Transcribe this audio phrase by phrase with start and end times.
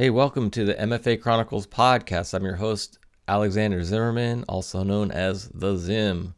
[0.00, 2.32] Hey, welcome to the MFA Chronicles podcast.
[2.32, 6.36] I'm your host, Alexander Zimmerman, also known as The Zim.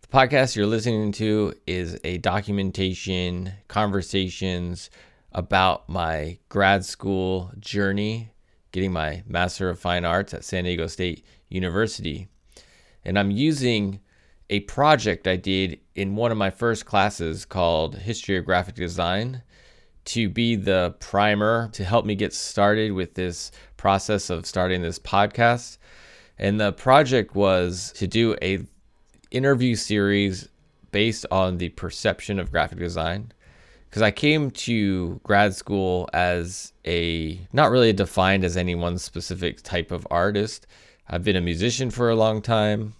[0.00, 4.90] The podcast you're listening to is a documentation, conversations
[5.30, 8.32] about my grad school journey,
[8.72, 12.26] getting my Master of Fine Arts at San Diego State University.
[13.04, 14.00] And I'm using
[14.50, 19.42] a project I did in one of my first classes called History of Graphic Design
[20.10, 24.98] to be the primer to help me get started with this process of starting this
[24.98, 25.78] podcast.
[26.36, 28.64] And the project was to do a
[29.30, 30.48] interview series
[30.90, 33.32] based on the perception of graphic design
[33.88, 39.62] because I came to grad school as a not really defined as any one specific
[39.62, 40.66] type of artist.
[41.08, 42.94] I've been a musician for a long time.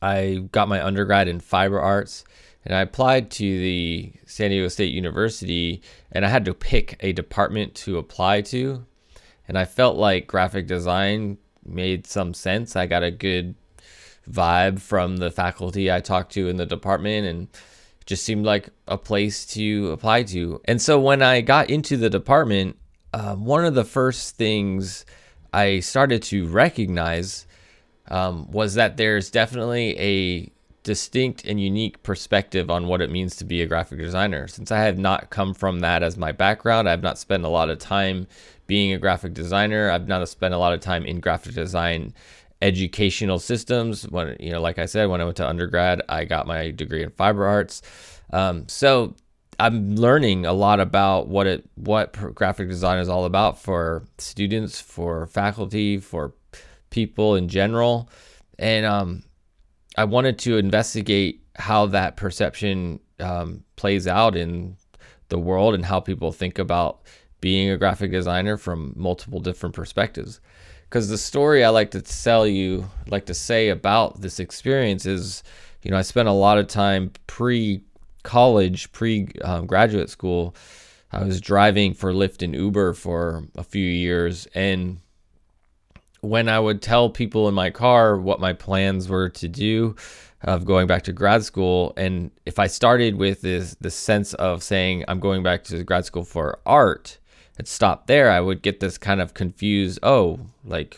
[0.00, 2.24] I got my undergrad in fiber arts
[2.64, 7.12] and I applied to the San Diego State University and I had to pick a
[7.12, 8.84] department to apply to.
[9.48, 12.76] And I felt like graphic design made some sense.
[12.76, 13.54] I got a good
[14.30, 17.48] vibe from the faculty I talked to in the department and
[18.06, 20.60] just seemed like a place to apply to.
[20.64, 22.76] And so when I got into the department,
[23.12, 25.04] uh, one of the first things
[25.52, 27.46] I started to recognize
[28.08, 30.52] um, was that there's definitely a
[30.82, 34.48] distinct and unique perspective on what it means to be a graphic designer.
[34.48, 37.70] Since I have not come from that as my background, I've not spent a lot
[37.70, 38.26] of time
[38.66, 39.90] being a graphic designer.
[39.90, 42.14] I've not spent a lot of time in graphic design
[42.60, 44.08] educational systems.
[44.08, 47.02] When you know, like I said, when I went to undergrad, I got my degree
[47.02, 47.82] in fiber arts.
[48.32, 49.14] Um, so
[49.58, 54.80] I'm learning a lot about what it what graphic design is all about for students,
[54.80, 56.32] for faculty, for
[56.90, 58.08] people in general,
[58.58, 59.22] and um,
[59.96, 64.76] I wanted to investigate how that perception um, plays out in
[65.28, 67.02] the world and how people think about
[67.40, 70.40] being a graphic designer from multiple different perspectives.
[70.84, 75.42] Because the story I like to tell you, like to say about this experience is,
[75.82, 77.82] you know, I spent a lot of time pre
[78.22, 80.54] college, pre um, graduate school.
[81.10, 84.46] I was driving for Lyft and Uber for a few years.
[84.54, 85.00] And
[86.22, 89.94] when I would tell people in my car what my plans were to do
[90.42, 94.62] of going back to grad school, and if I started with this the sense of
[94.62, 97.18] saying I'm going back to grad school for art,
[97.58, 100.96] and stopped there, I would get this kind of confused, oh, like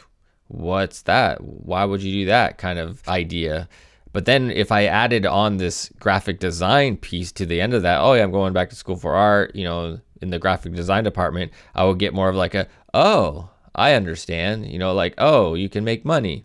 [0.49, 1.43] what's that?
[1.43, 3.69] Why would you do that kind of idea?
[4.13, 8.01] But then if I added on this graphic design piece to the end of that,
[8.01, 11.03] oh yeah, I'm going back to school for art, you know, in the graphic design
[11.03, 15.55] department, I would get more of like a, oh, I understand, you know, like, oh,
[15.55, 16.45] you can make money.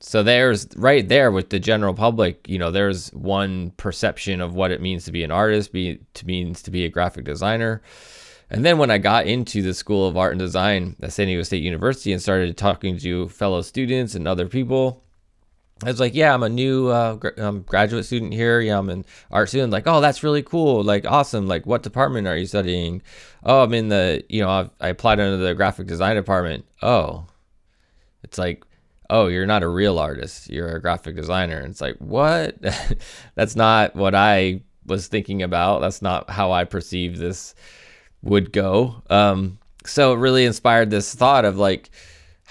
[0.00, 4.72] So there's right there with the general public, you know, there's one perception of what
[4.72, 7.82] it means to be an artist, be to means to be a graphic designer.
[8.50, 11.42] And then when I got into the School of Art and Design at San Diego
[11.42, 15.04] State University and started talking to fellow students and other people,
[15.84, 18.60] I was like, yeah, I'm a new uh, um, graduate student here.
[18.60, 19.72] Yeah, I'm an art student.
[19.72, 20.84] Like, oh, that's really cool.
[20.84, 21.48] Like, awesome.
[21.48, 23.02] Like, what department are you studying?
[23.42, 26.66] Oh, I'm in the, you know, I've, I applied under the graphic design department.
[26.82, 27.26] Oh,
[28.22, 28.64] it's like,
[29.10, 30.48] oh, you're not a real artist.
[30.48, 31.58] You're a graphic designer.
[31.58, 32.56] And it's like, what?
[33.34, 35.80] that's not what I was thinking about.
[35.80, 37.54] That's not how I perceived this
[38.22, 39.02] would go.
[39.10, 41.90] Um, so it really inspired this thought of like,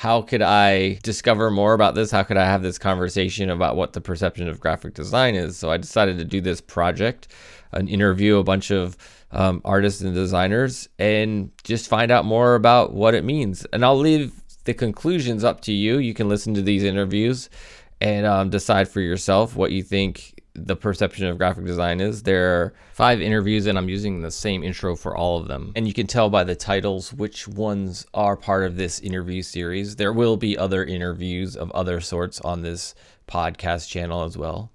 [0.01, 2.09] how could I discover more about this?
[2.09, 5.57] How could I have this conversation about what the perception of graphic design is?
[5.57, 7.27] So I decided to do this project,
[7.71, 8.97] an interview a bunch of
[9.29, 13.63] um, artists and designers, and just find out more about what it means.
[13.73, 15.99] And I'll leave the conclusions up to you.
[15.99, 17.51] You can listen to these interviews
[18.01, 22.23] and um, decide for yourself what you think the perception of graphic design is.
[22.23, 25.71] There are five interviews, and I'm using the same intro for all of them.
[25.75, 29.95] And you can tell by the titles which ones are part of this interview series.
[29.95, 32.95] There will be other interviews of other sorts on this
[33.27, 34.71] podcast channel as well.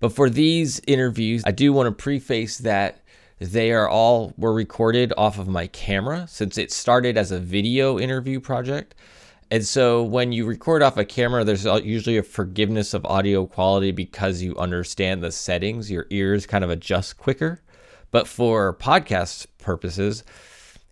[0.00, 3.00] But for these interviews, I do want to preface that
[3.38, 7.98] they are all were recorded off of my camera since it started as a video
[7.98, 8.94] interview project.
[9.54, 13.92] And so when you record off a camera, there's usually a forgiveness of audio quality
[13.92, 15.88] because you understand the settings.
[15.88, 17.62] Your ears kind of adjust quicker.
[18.10, 20.24] But for podcast purposes,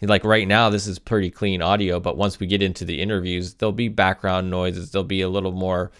[0.00, 1.98] like right now, this is pretty clean audio.
[1.98, 4.92] But once we get into the interviews, there'll be background noises.
[4.92, 5.90] There'll be a little more,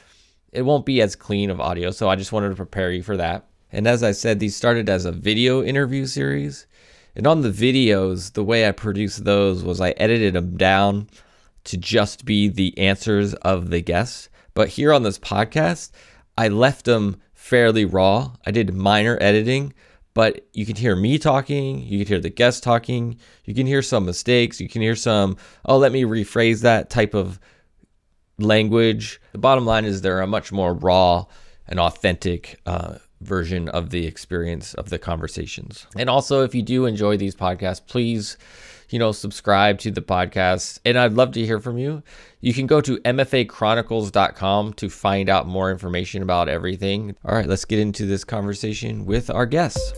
[0.52, 1.90] it won't be as clean of audio.
[1.90, 3.44] So I just wanted to prepare you for that.
[3.72, 6.68] And as I said, these started as a video interview series.
[7.16, 11.08] And on the videos, the way I produced those was I edited them down
[11.64, 14.28] to just be the answers of the guests.
[14.54, 15.90] But here on this podcast,
[16.36, 18.32] I left them fairly raw.
[18.46, 19.72] I did minor editing,
[20.14, 23.82] but you can hear me talking, you can hear the guest talking, you can hear
[23.82, 27.40] some mistakes, you can hear some, oh, let me rephrase that type of
[28.38, 29.20] language.
[29.32, 31.24] The bottom line is they're a much more raw
[31.66, 35.86] and authentic uh, version of the experience of the conversations.
[35.96, 38.36] And also, if you do enjoy these podcasts, please,
[38.90, 40.80] you know, subscribe to the podcast.
[40.84, 42.02] And I'd love to hear from you.
[42.40, 47.16] You can go to mfachronicles.com to find out more information about everything.
[47.24, 49.92] All right, let's get into this conversation with our guests.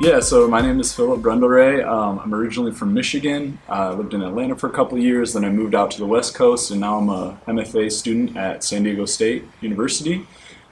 [0.00, 1.80] Yeah, so my name is Philip Brun Del Re.
[1.80, 3.60] Um, I'm originally from Michigan.
[3.68, 6.34] I lived in Atlanta for a couple years, then I moved out to the West
[6.34, 10.26] Coast, and now I'm a MFA student at San Diego State University.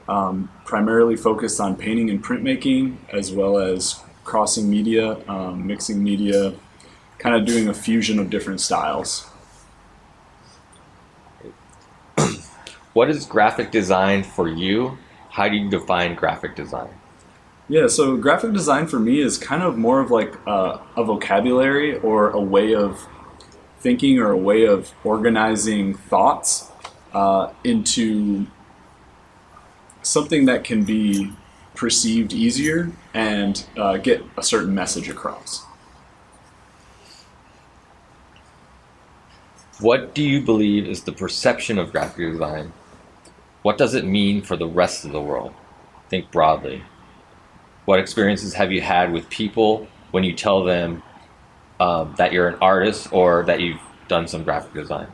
[0.08, 6.54] Um, primarily focused on painting and printmaking, as well as crossing media, um, mixing media,
[7.18, 9.28] kind of doing a fusion of different styles.
[12.92, 14.98] what is graphic design for you?
[15.30, 16.90] How do you define graphic design?
[17.68, 21.96] Yeah, so graphic design for me is kind of more of like a, a vocabulary
[21.98, 23.06] or a way of
[23.78, 26.70] thinking or a way of organizing thoughts
[27.14, 28.46] uh, into
[30.02, 31.32] something that can be
[31.74, 35.64] perceived easier and uh, get a certain message across.
[39.80, 42.72] What do you believe is the perception of graphic design?
[43.62, 45.54] What does it mean for the rest of the world?
[46.08, 46.82] Think broadly.
[47.84, 51.02] What experiences have you had with people when you tell them
[51.80, 55.08] um, that you're an artist or that you've done some graphic design?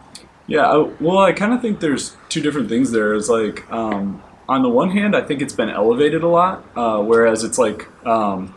[0.47, 3.15] Yeah, I, well, I kind of think there's two different things there.
[3.15, 7.03] It's like, um, on the one hand, I think it's been elevated a lot, uh,
[7.03, 8.55] whereas it's like um,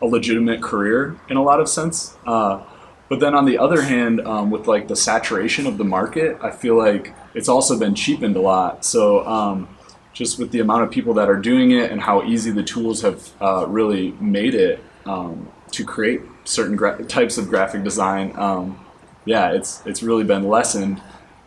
[0.00, 2.16] a legitimate career in a lot of sense.
[2.26, 2.62] Uh,
[3.08, 6.50] but then on the other hand, um, with like the saturation of the market, I
[6.50, 8.84] feel like it's also been cheapened a lot.
[8.84, 9.68] So um,
[10.12, 13.02] just with the amount of people that are doing it and how easy the tools
[13.02, 18.80] have uh, really made it um, to create certain gra- types of graphic design, um,
[19.26, 21.02] yeah, it's it's really been lessened.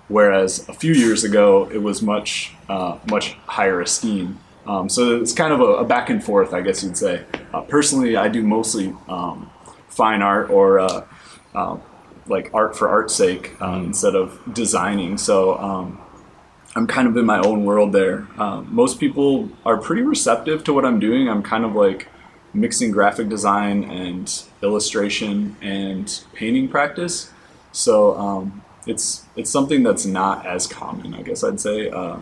[0.09, 4.39] Whereas a few years ago, it was much uh, much higher esteem.
[4.67, 7.23] Um, so it's kind of a, a, back and forth, I guess you'd say.
[7.53, 9.49] Uh, personally, I do mostly um,
[9.87, 11.05] fine art or uh,
[11.55, 11.81] um,
[12.27, 15.17] like art for art's sake um, instead of designing.
[15.17, 15.99] So um,
[16.75, 18.27] I'm kind of in my own world there.
[18.37, 21.27] Um, most people are pretty receptive to what I'm doing.
[21.27, 22.07] I'm kind of like
[22.53, 27.31] mixing graphic design and illustration and painting practice.
[27.71, 31.89] So um, it's it's something that's not as common, I guess I'd say.
[31.89, 32.17] Uh,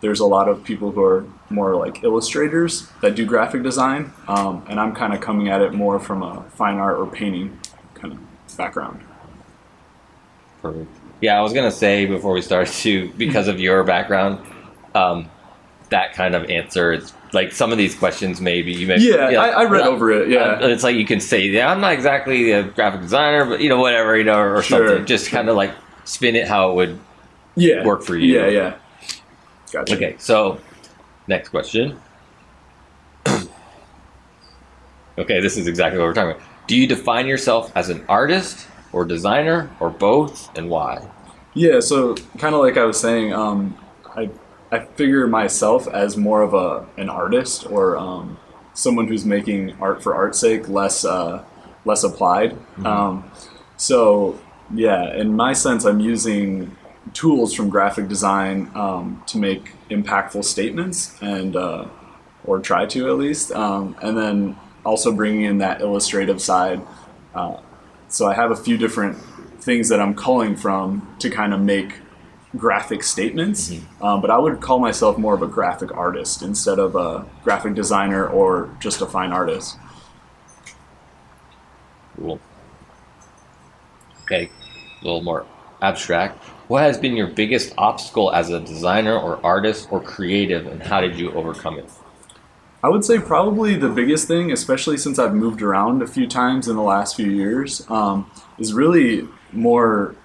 [0.00, 4.64] there's a lot of people who are more like illustrators that do graphic design, um,
[4.68, 7.58] and I'm kind of coming at it more from a fine art or painting
[7.94, 9.00] kind of background.
[10.60, 10.90] Perfect.
[11.20, 14.38] Yeah, I was gonna say before we start too, because of your background,
[14.94, 15.28] um,
[15.90, 19.36] that kind of answer is like some of these questions maybe you may yeah you
[19.36, 21.80] know, I, I, read over it yeah uh, it's like you can say yeah I'm
[21.80, 24.88] not exactly a graphic designer but you know whatever you know or sure.
[24.88, 25.70] something just kind of like
[26.04, 26.98] spin it how it would
[27.54, 28.74] yeah work for you yeah yeah
[29.72, 30.58] gotcha okay so
[31.26, 31.98] next question
[35.18, 38.66] okay this is exactly what we're talking about do you define yourself as an artist
[38.92, 41.06] or designer or both and why?
[41.54, 43.76] Yeah, so kind of like I was saying, um,
[44.16, 44.30] I
[44.70, 48.38] I figure myself as more of a an artist or um,
[48.72, 51.44] someone who's making art for art's sake, less uh,
[51.84, 52.52] less applied.
[52.52, 52.86] Mm-hmm.
[52.86, 53.30] Um,
[53.76, 54.38] so
[54.74, 56.76] yeah, in my sense, I'm using
[57.12, 61.86] tools from graphic design um, to make impactful statements and uh,
[62.44, 66.80] or try to at least, um, and then also bringing in that illustrative side.
[67.34, 67.58] Uh,
[68.08, 69.16] so I have a few different
[69.60, 71.94] things that I'm calling from to kind of make
[72.56, 73.70] graphic statements.
[73.70, 74.04] Mm-hmm.
[74.04, 77.74] Um, but I would call myself more of a graphic artist instead of a graphic
[77.74, 79.78] designer or just a fine artist.
[82.16, 82.40] Cool.
[84.22, 84.50] Okay,
[85.02, 85.46] a little more
[85.80, 86.42] abstract.
[86.68, 91.00] What has been your biggest obstacle as a designer or artist or creative, and how
[91.00, 91.90] did you overcome it?
[92.84, 96.66] I would say probably the biggest thing, especially since I've moved around a few times
[96.66, 98.28] in the last few years, um,
[98.58, 100.16] is really more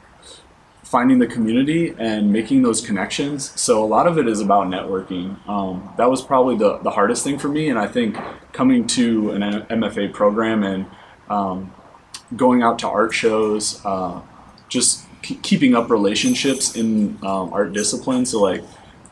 [0.84, 3.60] finding the community and making those connections.
[3.60, 5.38] So a lot of it is about networking.
[5.48, 7.68] Um, that was probably the, the hardest thing for me.
[7.68, 8.18] And I think
[8.54, 10.86] coming to an MFA program and
[11.30, 11.74] um,
[12.36, 14.22] going out to art shows, uh,
[14.70, 18.32] just keeping up relationships in um, art disciplines.
[18.32, 18.64] So like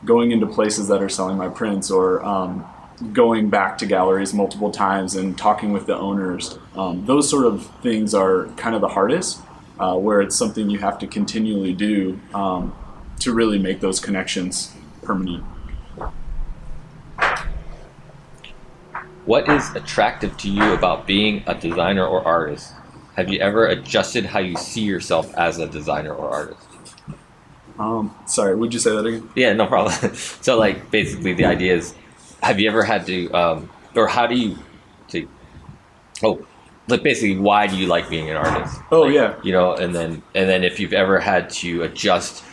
[0.04, 2.64] going into places that are selling my prints or um,
[3.12, 6.58] going back to galleries multiple times and talking with the owners.
[6.74, 9.40] Um, those sort of things are kind of the hardest,
[9.78, 12.74] uh, where it's something you have to continually do um,
[13.20, 15.44] to really make those connections permanent.
[19.26, 22.72] what is attractive to you about being a designer or artist?
[23.16, 26.68] Have you ever adjusted how you see yourself as a designer or artist?
[27.78, 29.28] Um, sorry, would you say that again?
[29.34, 29.94] Yeah, no problem.
[30.14, 31.94] so, like, basically, the idea is,
[32.42, 34.56] have you ever had to, um, or how do you,
[35.08, 35.28] to,
[36.22, 36.46] oh,
[36.88, 38.84] like basically, why do you like being an artist?
[38.90, 39.34] Oh, Like, yeah.
[39.42, 42.44] you know, and then and then if you've ever had to adjust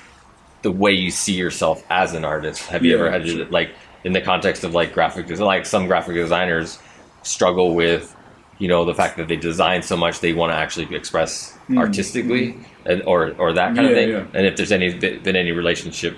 [0.63, 3.46] the way you see yourself as an artist, have you Yeah, ever had to sure.
[3.50, 6.79] like in the context of like graphic design, like some graphic designers
[7.24, 8.15] struggle with,
[8.63, 12.46] you know, the fact that they design so much they want to actually express artistically,
[12.86, 14.00] and or or that kind of Hmm.
[14.00, 14.10] Thing.
[14.15, 14.25] yeah.
[14.38, 14.88] And if there's any
[15.25, 16.13] been any relationship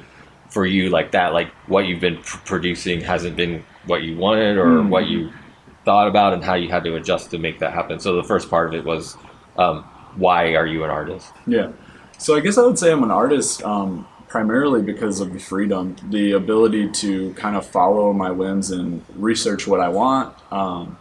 [0.55, 4.57] for you like that, like what you've been pr- producing hasn't been what you wanted
[4.57, 4.89] or Hmm.
[4.89, 5.19] what you
[5.85, 7.99] thought about, and how you had to adjust to make that happen.
[7.99, 9.17] So the first part of it was,
[9.57, 9.83] um,
[10.23, 11.27] why are you an artist?
[11.47, 11.69] Yeah.
[12.17, 15.95] So I guess I would say I'm an artist um, primarily because of the freedom,
[16.09, 20.97] the ability to kind of follow my whims and research what I want, um,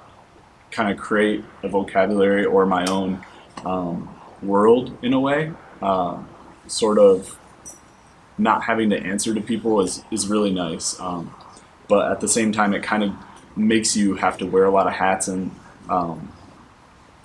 [0.74, 3.24] kind of create a vocabulary or my own
[3.64, 5.52] um, world in a way.
[5.80, 6.28] Um
[6.66, 7.38] sort of
[8.36, 10.98] not having to answer to people is, is really nice.
[11.00, 11.34] Um,
[11.88, 13.12] but at the same time, it kind of
[13.56, 15.50] makes you have to wear a lot of hats and
[15.88, 16.32] um,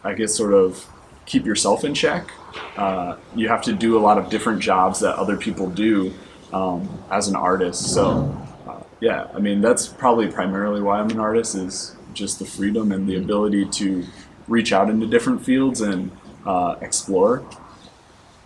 [0.03, 0.85] I guess sort of
[1.25, 2.29] keep yourself in check.
[2.75, 6.13] Uh, you have to do a lot of different jobs that other people do
[6.53, 7.93] um, as an artist.
[7.93, 8.37] So,
[8.67, 12.91] uh, yeah, I mean, that's probably primarily why I'm an artist is just the freedom
[12.91, 14.05] and the ability to
[14.47, 16.11] reach out into different fields and
[16.45, 17.43] uh, explore.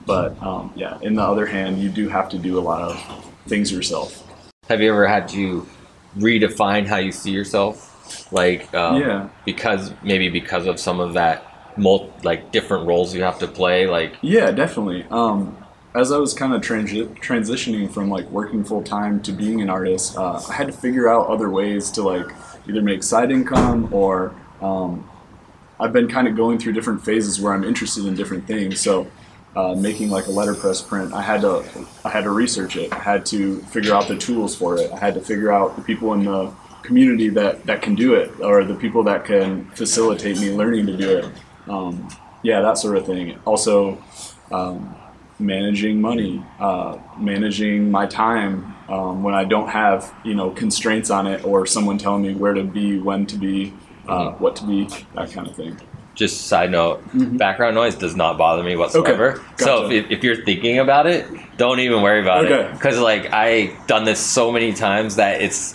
[0.06, 3.26] But um, yeah, in the other hand, you do have to do a lot of
[3.48, 4.20] things yourself.
[4.70, 5.66] Have you ever had to
[6.18, 8.32] redefine how you see yourself?
[8.32, 9.30] Like, um, Yeah.
[9.46, 13.88] because maybe because of some of that, mul- like different roles you have to play.
[13.88, 15.06] Like, Yeah, definitely.
[15.10, 15.58] Um,
[15.96, 19.70] as I was kind of transi- transitioning from like working full time to being an
[19.70, 22.26] artist, uh, I had to figure out other ways to like
[22.68, 25.10] either make side income or um,
[25.80, 28.80] I've been kind of going through different phases where I'm interested in different things.
[28.80, 29.08] So
[29.56, 31.64] uh, making like a letterpress print, I had to
[32.04, 32.92] I had to research it.
[32.92, 34.92] I had to figure out the tools for it.
[34.92, 38.40] I had to figure out the people in the community that that can do it
[38.40, 41.26] or the people that can facilitate me learning to do it.
[41.70, 42.10] Um,
[42.42, 43.40] yeah, that sort of thing.
[43.46, 44.04] Also,
[44.52, 44.96] um,
[45.46, 51.28] managing money, uh, managing my time um, when I don't have you know constraints on
[51.28, 53.74] it or someone telling me where to be, when to be,
[54.08, 55.80] uh, what to be, that kind of thing.
[56.16, 57.02] just side note,
[57.38, 59.36] background noise does not bother me whatsoever.
[59.58, 59.66] So Mm-hmm.
[59.84, 59.96] gotcha.
[59.96, 61.26] if, if you're thinking about it,
[61.58, 62.52] don't even worry about it.
[62.52, 62.72] Okay.
[62.74, 65.74] Because like I done this so many times that it's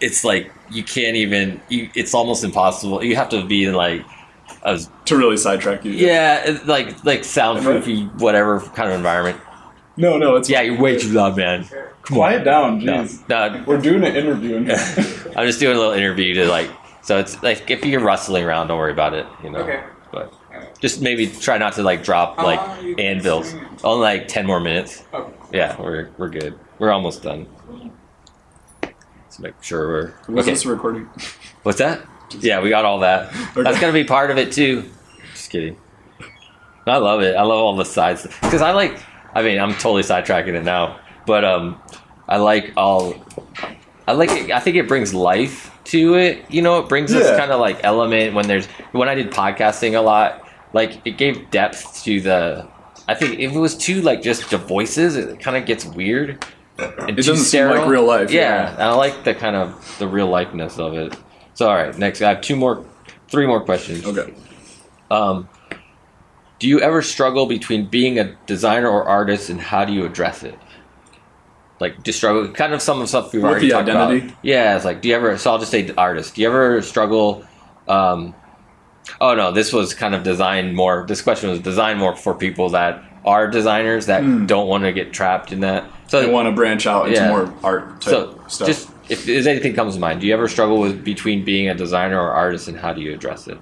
[0.00, 1.60] it's like you can't even.
[1.68, 3.04] You, it's almost impossible.
[3.04, 4.02] You have to be in like
[4.62, 5.92] a To really sidetrack you.
[5.92, 9.40] yeah, it's like like soundproofy whatever kind of environment.
[9.96, 11.66] No, no, it's Yeah, you're way too loud, man.
[12.02, 12.84] quiet down.
[12.84, 13.28] No, Jeez.
[13.28, 14.56] no, We're doing an interview.
[14.56, 14.70] in.
[15.36, 16.70] I'm just doing a little interview to like.
[17.02, 19.26] So it's like if you're rustling around, don't worry about it.
[19.42, 19.60] You know.
[19.60, 19.82] Okay.
[20.12, 20.32] But
[20.80, 23.50] just maybe try not to like drop uh-huh, like long are you anvils.
[23.50, 23.66] singing?
[23.84, 25.04] Only like ten more minutes.
[25.14, 25.32] Okay.
[25.52, 26.58] Yeah, we're we're good.
[26.78, 27.46] We're almost done.
[28.82, 29.86] Let's make sure
[30.26, 30.52] we're Was okay.
[30.52, 31.04] this recording?
[31.62, 32.00] What's that?
[32.38, 33.32] Yeah, we got all that.
[33.54, 34.84] That's gonna be part of it too.
[35.32, 35.76] Just kidding.
[36.86, 37.36] I love it.
[37.36, 38.98] I love all the sides because I like.
[39.34, 41.80] I mean, I'm totally sidetracking it now, but um,
[42.28, 43.24] I like all.
[44.08, 44.30] I like.
[44.30, 46.44] It, I think it brings life to it.
[46.50, 49.96] You know, it brings this kind of like element when there's when I did podcasting
[49.96, 50.48] a lot.
[50.72, 52.68] Like it gave depth to the.
[53.08, 56.44] I think if it was too like just the voices, it kind of gets weird.
[56.78, 58.72] It doesn't seem like real life, Yeah, yeah.
[58.72, 61.14] and I like the kind of the real lifeness of it.
[61.54, 62.84] So all right, next I have two more,
[63.28, 64.04] three more questions.
[64.04, 64.32] Okay.
[65.10, 65.48] Um,
[66.58, 70.42] do you ever struggle between being a designer or artist, and how do you address
[70.42, 70.58] it?
[71.80, 72.48] Like, do you struggle?
[72.48, 74.26] Kind of some of the stuff we've With already the talked identity?
[74.26, 74.38] about.
[74.44, 75.36] Yeah, it's like, do you ever?
[75.38, 76.34] So I'll just say artist.
[76.34, 77.44] Do you ever struggle?
[77.88, 78.34] Um,
[79.20, 81.06] oh no, this was kind of designed more.
[81.08, 85.12] This question was designed more for people that are designers that don't want to get
[85.12, 85.84] trapped in that.
[86.08, 87.28] So They want to branch out into Yeah.
[87.28, 88.68] more art type so stuff.
[88.68, 91.74] just if there's anything comes to mind, do you ever struggle with between being a
[91.74, 93.58] designer or artist, and how do you address it?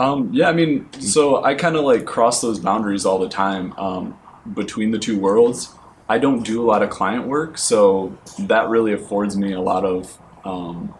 [0.00, 3.72] Um, yeah, I mean, so I kind of like cross those boundaries all the time
[3.78, 4.18] um,
[4.54, 5.74] between the two worlds.
[6.08, 9.84] I don't do a lot of client work, so that really affords me a lot
[9.84, 10.94] of um,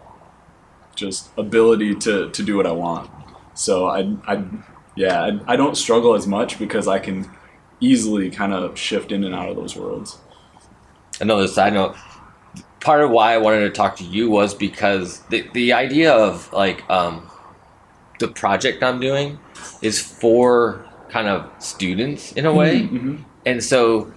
[0.95, 3.09] just ability to, to do what I want.
[3.53, 4.43] So I, I
[4.95, 7.29] yeah, I, I don't struggle as much because I can
[7.79, 10.17] easily kind of shift in and out of those worlds.
[11.19, 11.95] another side note
[12.79, 16.51] part of why i wanted to talk to you was because the, the idea of
[16.53, 17.29] like um,
[18.19, 19.39] the project i'm doing
[19.81, 23.23] is for kind of students in a way Mhm.
[23.45, 24.11] and so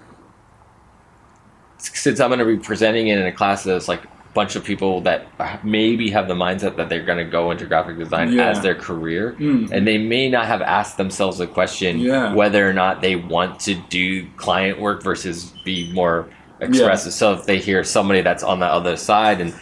[1.78, 4.62] since i'm going to be presenting it in a class that's like a bunch of
[4.62, 5.26] people that
[5.64, 8.50] maybe have the mindset that they're going to go into graphic design Yeah.
[8.50, 9.70] as their career Mm.
[9.72, 12.34] and they may not have asked themselves the question Yeah.
[12.34, 16.28] whether or not they want to do client work versus be more
[16.60, 19.54] expressive so if they hear somebody that's on the other side and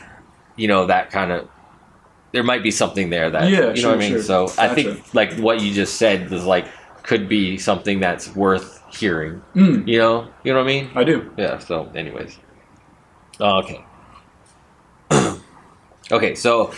[0.57, 1.49] you know that kind of
[2.33, 4.23] there might be something there that Yeah, you know what i mean sure.
[4.23, 6.67] so i think like what you just said is like
[7.05, 11.05] could be something that's worth hearing Mm, you know you know what i mean I
[11.05, 11.33] do.
[11.37, 11.59] yeah.
[11.59, 12.39] So, anyways.
[13.41, 13.85] Oh, okay.
[16.13, 16.35] okay.
[16.35, 16.73] So,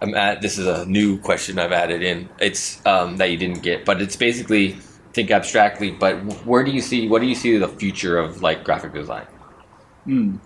[0.00, 0.40] I'm at.
[0.40, 2.28] This is a new question I've added in.
[2.40, 4.78] It's um, that you didn't get, but it's basically
[5.12, 5.90] think abstractly.
[5.90, 7.08] But where do you see?
[7.08, 9.26] What do you see the future of like graphic design?
[10.06, 10.38] Mm.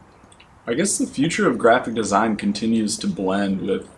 [0.67, 3.89] I guess the future of graphic design continues to blend with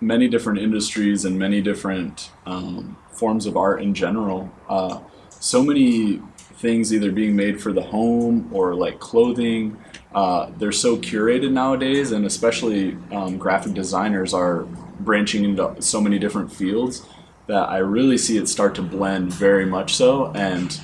[0.00, 4.50] many different industries and many different um, forms of art in general.
[4.68, 6.22] Uh, so many
[6.56, 9.76] things either being made for the home or like clothing.
[10.14, 14.62] Uh, they're so curated nowadays, and especially um, graphic designers are
[15.00, 17.06] branching into so many different fields
[17.48, 20.30] that I really see it start to blend very much so.
[20.32, 20.78] And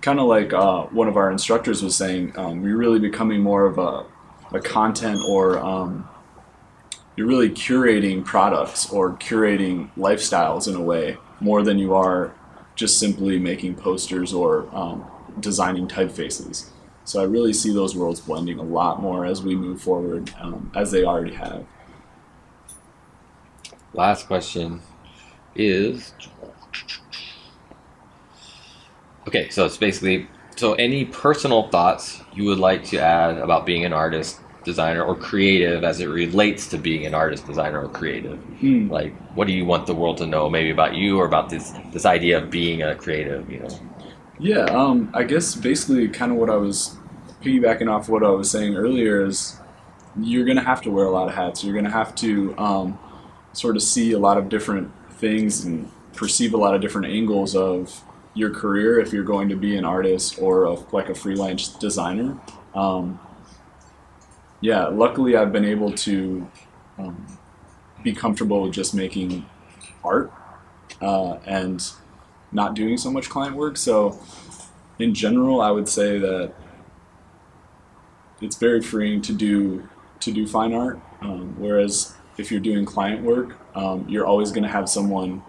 [0.00, 3.66] kind of like uh, one of our instructors was saying, um, you're really becoming more
[3.66, 4.06] of a,
[4.56, 6.08] a content or um,
[7.16, 12.32] you're really curating products or curating lifestyles in a way more than you are
[12.76, 15.04] just simply making posters or um,
[15.40, 16.68] designing typefaces.
[17.04, 20.70] So I really see those worlds blending a lot more as we move forward, um,
[20.74, 21.64] as they already have.
[23.92, 24.82] Last question
[25.58, 26.12] is.
[29.28, 33.84] Okay, so it's basically so any personal thoughts you would like to add about being
[33.84, 38.38] an artist, designer, or creative as it relates to being an artist, designer, or creative.
[38.60, 38.88] Hmm.
[38.88, 41.72] Like, what do you want the world to know, maybe about you or about this
[41.92, 43.50] this idea of being a creative?
[43.50, 43.80] You know.
[44.38, 46.96] Yeah, um, I guess basically kind of what I was
[47.42, 49.58] piggybacking off what I was saying earlier is
[50.20, 51.62] you're going to have to wear a lot of hats.
[51.62, 52.98] You're going to have to um,
[53.52, 57.54] sort of see a lot of different things and perceive a lot of different angles
[57.54, 58.02] of
[58.34, 62.38] your career if you're going to be an artist or a, like a freelance designer.
[62.74, 63.18] Um,
[64.60, 66.50] yeah, luckily I've been able to
[66.98, 67.38] um,
[68.02, 69.46] be comfortable with just making
[70.04, 70.32] art
[71.00, 71.82] uh, and
[72.52, 73.76] not doing so much client work.
[73.76, 74.18] So,
[74.98, 76.52] in general, I would say that
[78.40, 79.88] it's very freeing to do
[80.20, 81.00] to do fine art.
[81.20, 85.42] Um, whereas if you're doing client work, um, you're always going to have someone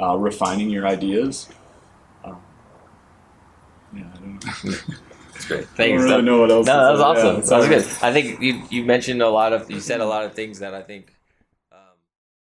[0.00, 1.48] uh, refining your ideas.
[2.24, 2.40] Um,
[3.94, 4.74] yeah, I don't know.
[5.36, 5.64] It's great.
[5.64, 6.02] I Thanks.
[6.02, 6.66] don't really know what else.
[6.66, 7.36] No, that was awesome.
[7.36, 8.02] Yeah, that was good.
[8.02, 10.74] I think you you mentioned a lot of you said a lot of things that
[10.74, 11.13] I think